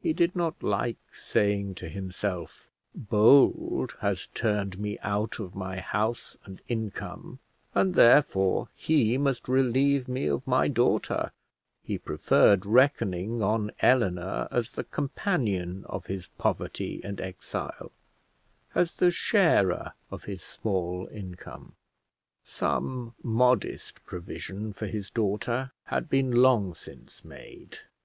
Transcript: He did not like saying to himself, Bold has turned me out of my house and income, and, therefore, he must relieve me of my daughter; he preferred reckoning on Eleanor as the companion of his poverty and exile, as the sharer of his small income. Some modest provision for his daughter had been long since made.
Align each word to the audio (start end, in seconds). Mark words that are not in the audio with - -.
He 0.00 0.12
did 0.12 0.36
not 0.36 0.62
like 0.62 0.98
saying 1.10 1.74
to 1.82 1.88
himself, 1.88 2.68
Bold 2.94 3.96
has 3.98 4.28
turned 4.28 4.78
me 4.78 5.00
out 5.00 5.40
of 5.40 5.56
my 5.56 5.80
house 5.80 6.36
and 6.44 6.60
income, 6.68 7.40
and, 7.74 7.94
therefore, 7.96 8.68
he 8.76 9.18
must 9.18 9.48
relieve 9.48 10.06
me 10.06 10.28
of 10.28 10.46
my 10.46 10.68
daughter; 10.68 11.32
he 11.82 11.98
preferred 11.98 12.64
reckoning 12.64 13.42
on 13.42 13.72
Eleanor 13.80 14.46
as 14.52 14.74
the 14.74 14.84
companion 14.84 15.84
of 15.88 16.06
his 16.06 16.28
poverty 16.38 17.00
and 17.02 17.20
exile, 17.20 17.90
as 18.76 18.94
the 18.94 19.10
sharer 19.10 19.94
of 20.08 20.22
his 20.22 20.40
small 20.44 21.08
income. 21.10 21.74
Some 22.44 23.16
modest 23.24 24.06
provision 24.06 24.72
for 24.72 24.86
his 24.86 25.10
daughter 25.10 25.72
had 25.86 26.08
been 26.08 26.30
long 26.30 26.76
since 26.76 27.24
made. 27.24 27.78